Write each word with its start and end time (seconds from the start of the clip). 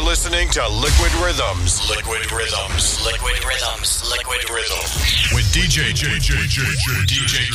You're 0.00 0.08
listening 0.08 0.48
to 0.56 0.66
Liquid 0.66 1.12
Rhythms. 1.16 1.86
Liquid 1.90 2.32
Rhythms. 2.32 3.04
Liquid 3.04 3.44
Rhythms. 3.44 4.02
Liquid 4.10 4.48
Rhythms. 4.48 4.96
With 5.34 5.44
DJ 5.52 5.92
JJJJ 5.92 7.04
DJ 7.04 7.52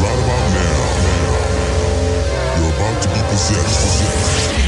Right 0.00 0.20
about 0.24 0.48
now, 0.54 0.88
you're 2.56 2.72
about 2.72 3.02
to 3.02 3.08
be 3.10 3.20
possessed. 3.28 4.00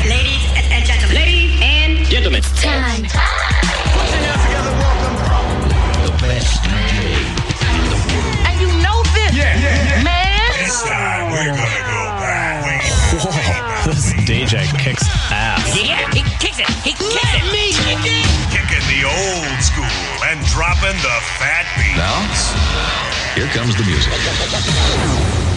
Ladies 0.07 0.45
and 0.71 0.85
gentlemen. 0.85 1.17
Ladies 1.17 1.61
and 1.63 2.07
gentlemen. 2.11 2.43
Time. 2.43 3.05
time. 3.05 3.36
kiss 16.57 16.69
it. 16.69 16.85
He 16.85 16.93
kiss 16.93 17.15
Let 17.15 17.45
it. 17.45 17.53
me 17.53 17.73
kick 17.73 18.05
it. 18.05 18.27
Kicking 18.51 18.85
the 18.89 19.05
old 19.05 19.61
school 19.63 19.85
and 20.25 20.41
dropping 20.47 20.97
the 21.03 21.17
fat 21.37 21.67
beat. 21.77 21.97
Now, 21.97 22.25
here 23.35 23.49
comes 23.49 23.77
the 23.77 23.85
music. 23.85 25.56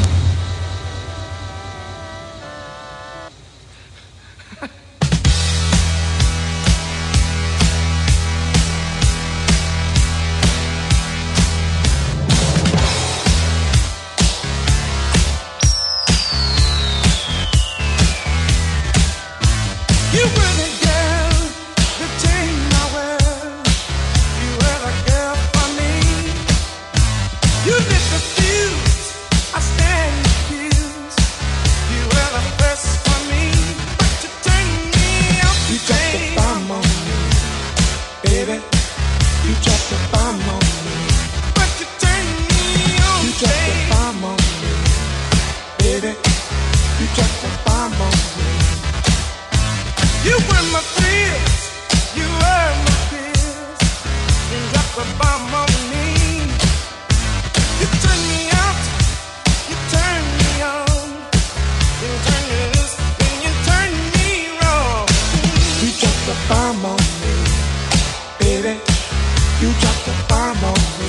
I'm 70.51 70.63
on. 70.63 71.08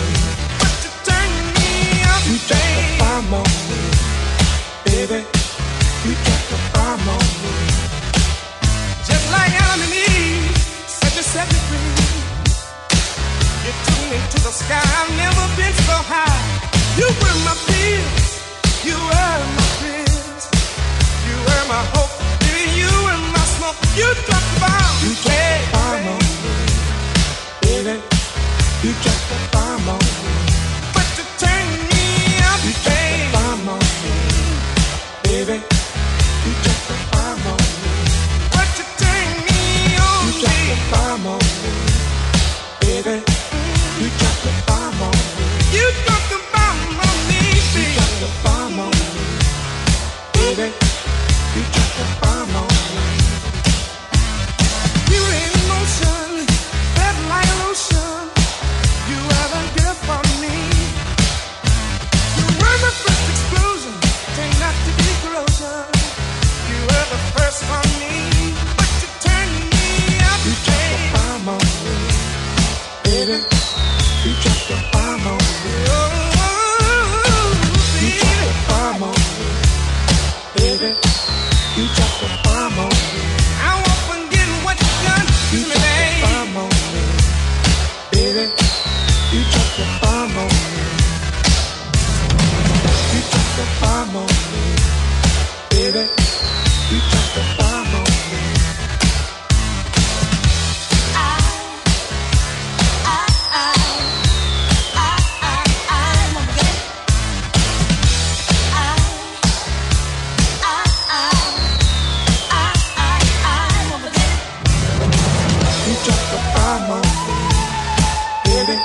baby. 118.70 118.82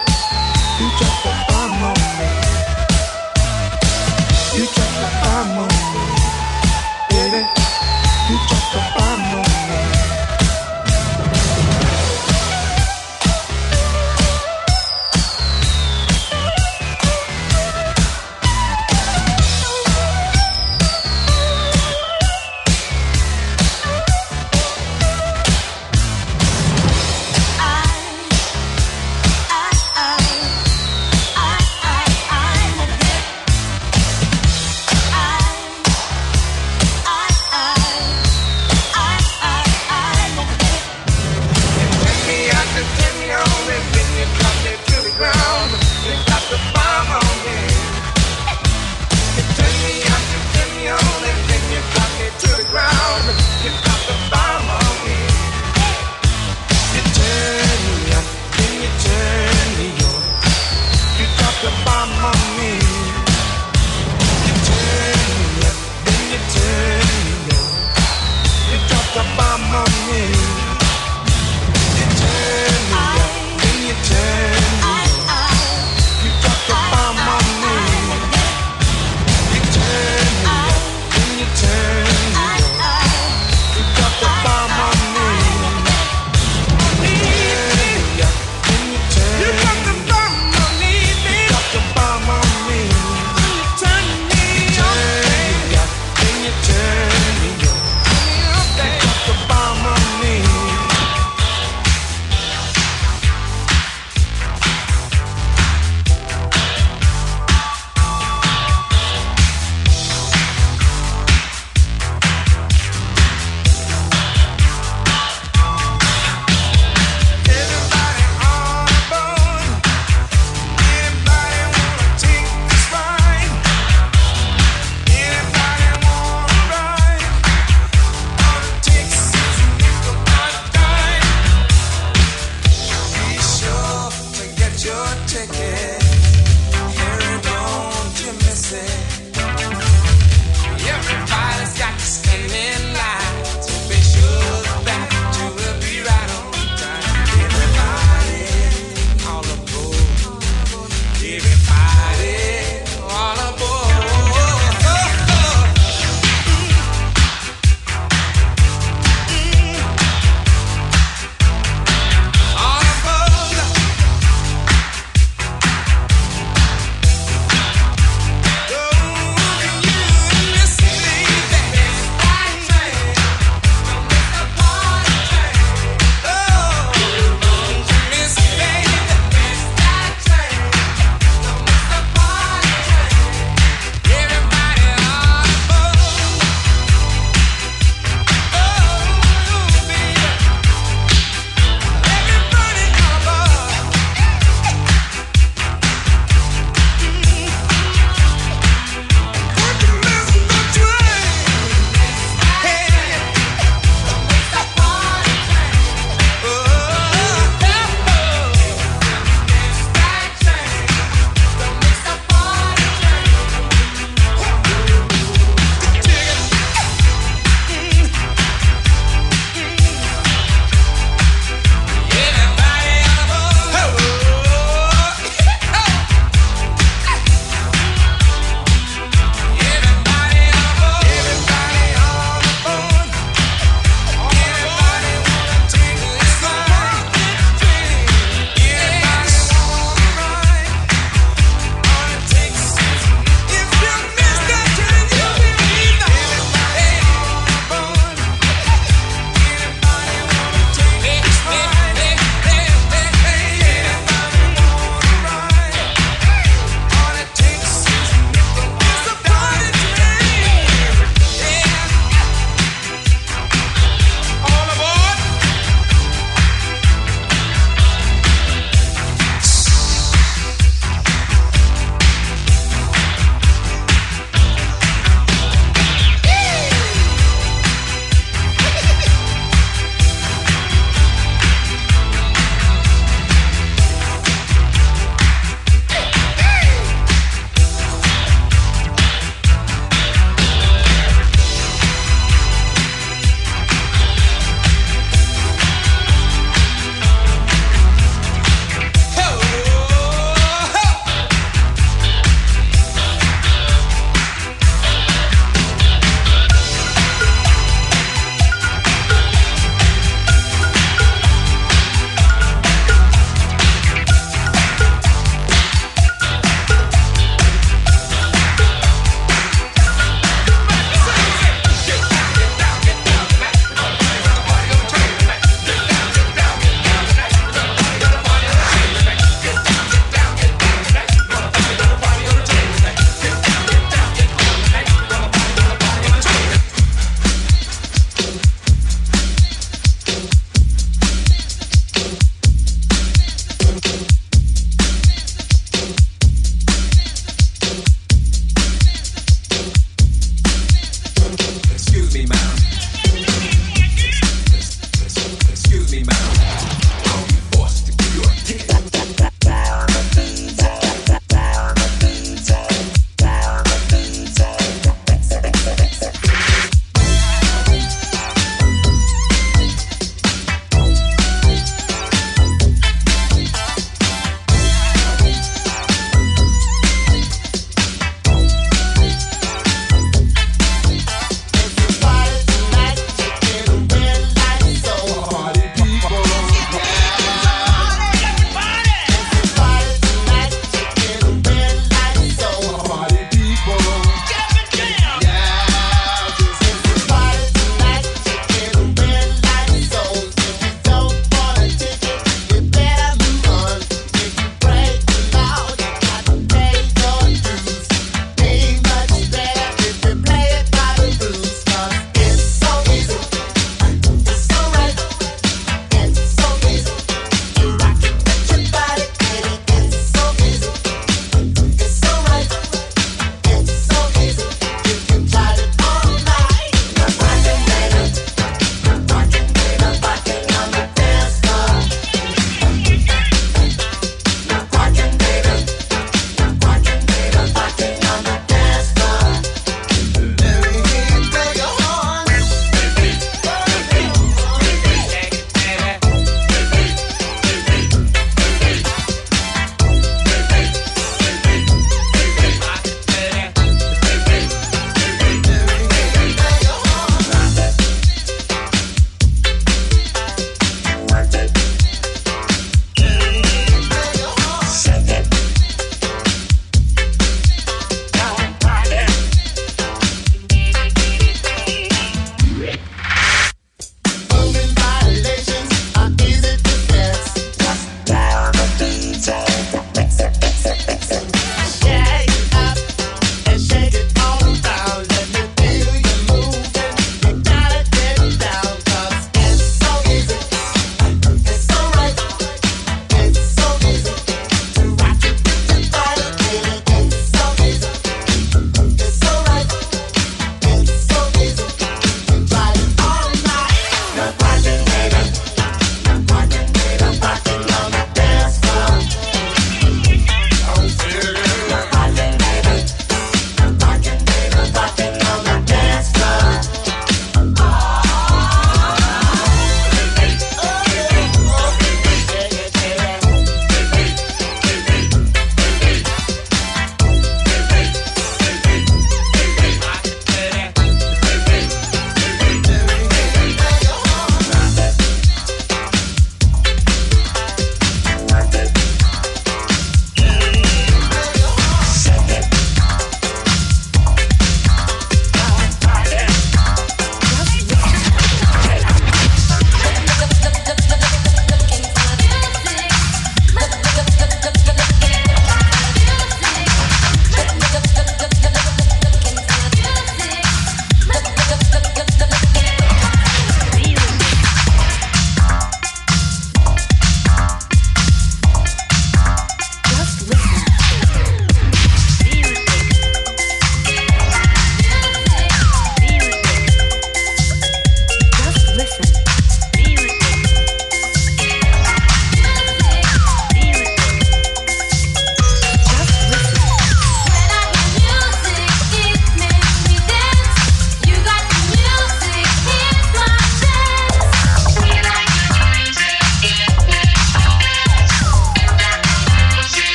You 0.79 0.90
just 0.97 1.55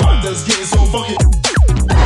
Bartender's 0.00 0.44
getting 0.44 0.64
so 0.64 0.84
funky. 0.86 1.99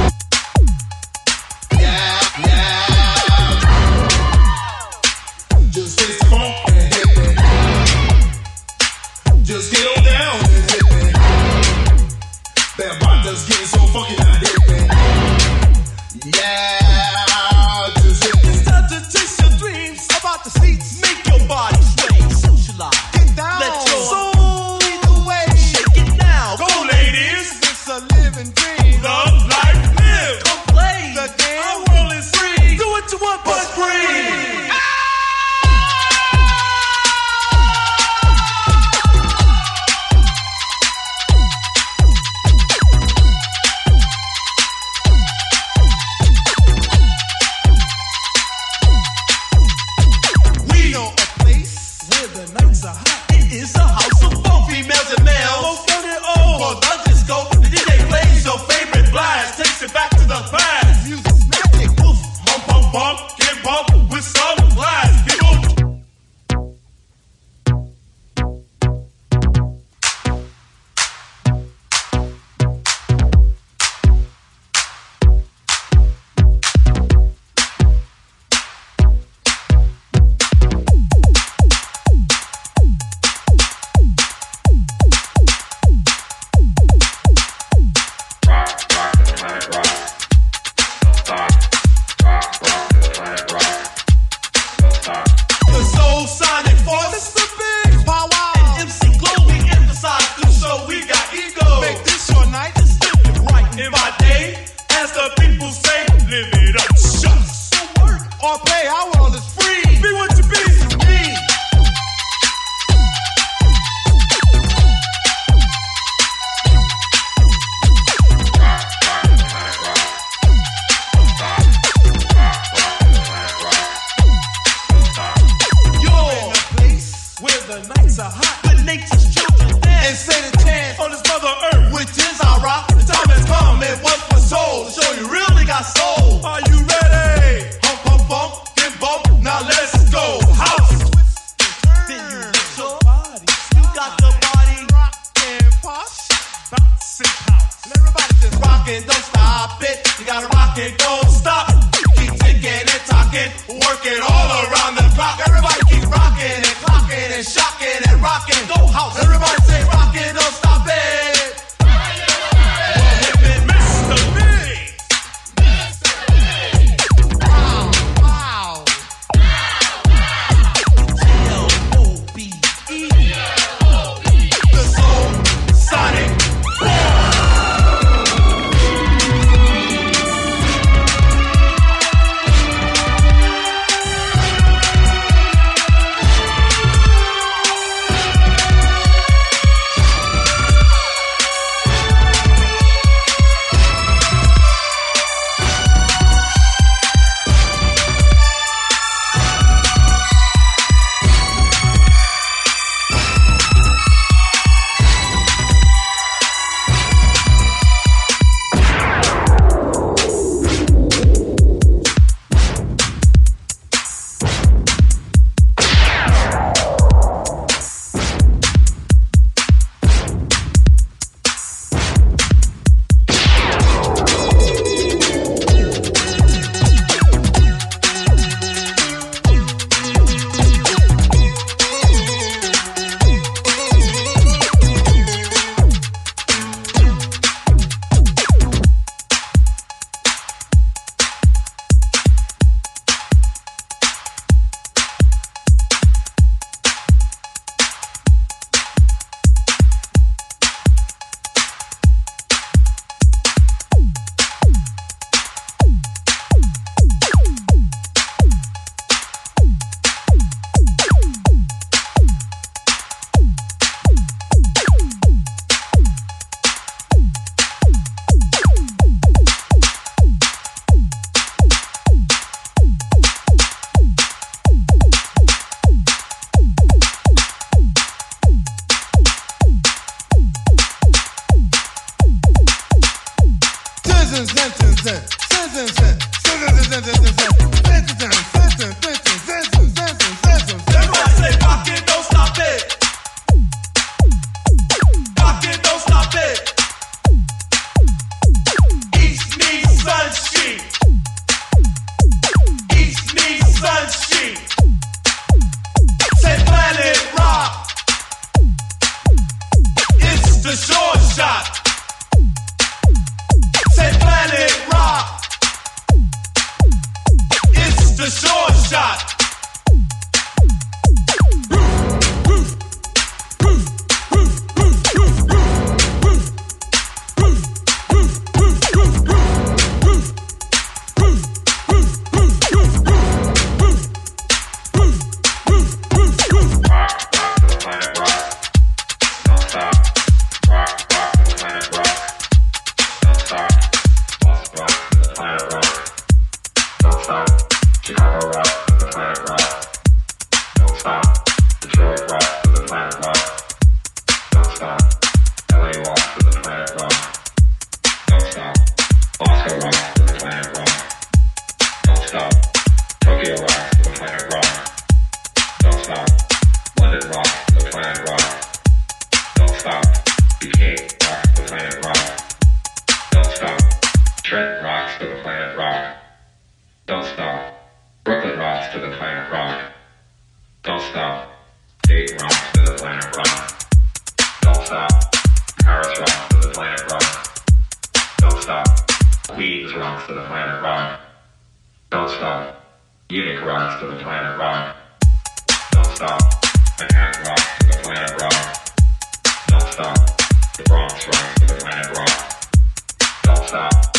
Stop. 403.67 404.14